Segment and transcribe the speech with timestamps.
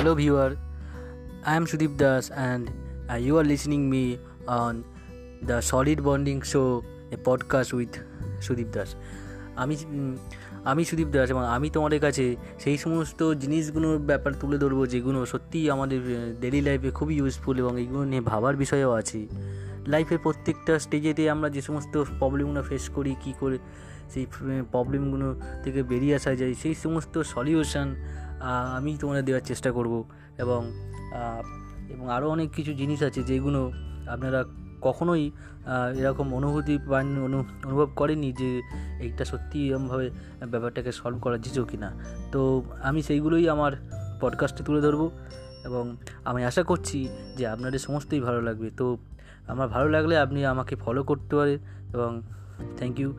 [0.00, 0.50] Hello viewer,
[1.52, 4.74] I am Sudeep Das and uh, you are listening me on
[5.48, 6.82] the Solid Bonding Show,
[7.14, 7.98] a podcast with
[8.42, 8.94] Sudip Das
[9.56, 9.76] আমি
[10.64, 15.70] আমি সুদীপ দাস এবং আমি তোমাদের কাছে সেই সমস্ত জিনিসগুলোর ব্যাপার তুলে ধরবো যেগুলো সত্যিই
[15.70, 16.00] আমাদের
[16.40, 19.26] ডেলি লাইফে খুবই ইউজফুল এবং এইগুলো নিয়ে ভাবার বিষয়ও আছে।
[19.86, 23.58] লাইফের প্রত্যেকটা স্টেজেতে আমরা যে সমস্ত প্রবলেমগুলো ফেস করি কী করে
[24.10, 24.26] সেই
[24.70, 27.94] প্রবলেমগুলো থেকে বেরিয়ে আসা যায় সেই সমস্ত সলিউশন
[28.76, 30.04] আমি তোমাদের দেওয়ার চেষ্টা করব
[30.38, 30.72] এবং
[31.90, 33.72] এবং আরও অনেক কিছু জিনিস আছে যেগুলো
[34.08, 34.44] আপনারা
[34.80, 35.30] কখনোই
[35.96, 38.62] এরকম অনুভূতি পান, অনু- অনুভব করেনি যে
[39.00, 40.10] এইটা সত্যি এরকমভাবে
[40.50, 41.92] ব্যাপারটাকে সলভ করা যেত কি না
[42.32, 43.72] তো আমি সেইগুলোই আমার
[44.20, 45.10] পডকাস্টে তুলে ধরবো
[45.64, 48.96] এবং আমি আশা করছি যে আপনাদের সমস্তই ভালো লাগবে। তো
[49.48, 51.58] আমার ভালো লাগলে আপনি আমাকে ফলো করতে পারেন
[51.94, 52.22] এবং
[52.76, 53.12] থ্যাংক ইউ